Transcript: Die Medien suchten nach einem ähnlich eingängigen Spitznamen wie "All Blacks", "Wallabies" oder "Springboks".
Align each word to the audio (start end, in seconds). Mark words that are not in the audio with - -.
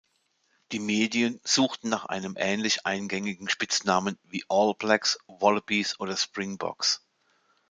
Die 0.71 0.79
Medien 0.79 1.39
suchten 1.43 1.89
nach 1.89 2.05
einem 2.05 2.33
ähnlich 2.35 2.87
eingängigen 2.87 3.47
Spitznamen 3.49 4.17
wie 4.23 4.43
"All 4.49 4.73
Blacks", 4.73 5.19
"Wallabies" 5.27 5.99
oder 5.99 6.17
"Springboks". 6.17 7.03